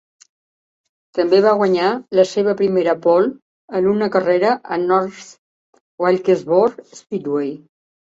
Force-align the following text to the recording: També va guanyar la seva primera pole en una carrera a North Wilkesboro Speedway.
També 1.17 1.39
va 1.45 1.49
guanyar 1.57 1.89
la 2.19 2.23
seva 2.29 2.55
primera 2.61 2.95
pole 3.03 3.29
en 3.81 3.89
una 3.91 4.07
carrera 4.15 4.55
a 4.77 4.79
North 4.87 5.29
Wilkesboro 6.05 6.87
Speedway. 7.03 7.53